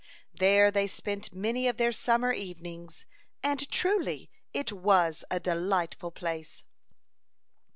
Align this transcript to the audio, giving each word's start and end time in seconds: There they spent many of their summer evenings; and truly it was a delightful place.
There 0.33 0.71
they 0.71 0.87
spent 0.87 1.31
many 1.31 1.67
of 1.67 1.77
their 1.77 1.91
summer 1.91 2.31
evenings; 2.33 3.05
and 3.43 3.69
truly 3.69 4.31
it 4.51 4.71
was 4.71 5.23
a 5.29 5.39
delightful 5.39 6.09
place. 6.09 6.63